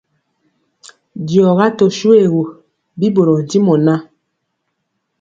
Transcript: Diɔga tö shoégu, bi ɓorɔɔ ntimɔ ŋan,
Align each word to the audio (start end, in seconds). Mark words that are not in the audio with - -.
Diɔga 1.27 1.67
tö 1.77 1.85
shoégu, 1.97 2.43
bi 2.97 3.07
ɓorɔɔ 3.15 3.37
ntimɔ 3.45 3.73
ŋan, 3.85 4.01